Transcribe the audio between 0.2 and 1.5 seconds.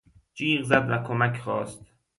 جیغ زد و کمک